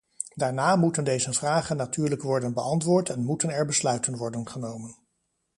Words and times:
Daarna 0.33 0.75
moeten 0.75 1.03
deze 1.03 1.33
vragen 1.33 1.77
natuurlijk 1.77 2.21
worden 2.21 2.53
beantwoord 2.53 3.09
en 3.09 3.23
moeten 3.23 3.49
er 3.49 3.65
besluiten 3.65 4.17
worden 4.17 4.47
genomen. 4.49 4.95